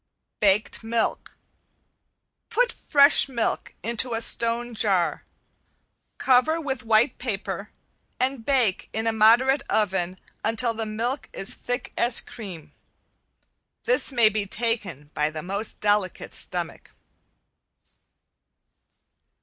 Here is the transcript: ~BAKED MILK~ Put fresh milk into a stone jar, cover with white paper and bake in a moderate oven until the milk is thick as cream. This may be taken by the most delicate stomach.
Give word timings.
~BAKED 0.39 0.83
MILK~ 0.83 1.37
Put 2.49 2.71
fresh 2.71 3.29
milk 3.29 3.75
into 3.83 4.15
a 4.15 4.19
stone 4.21 4.73
jar, 4.73 5.23
cover 6.17 6.59
with 6.59 6.81
white 6.81 7.19
paper 7.19 7.69
and 8.19 8.43
bake 8.43 8.89
in 8.93 9.05
a 9.05 9.13
moderate 9.13 9.61
oven 9.69 10.17
until 10.43 10.73
the 10.73 10.87
milk 10.87 11.29
is 11.33 11.53
thick 11.53 11.93
as 11.95 12.19
cream. 12.19 12.73
This 13.83 14.11
may 14.11 14.29
be 14.29 14.47
taken 14.47 15.11
by 15.13 15.29
the 15.29 15.43
most 15.43 15.81
delicate 15.81 16.33
stomach. 16.33 16.93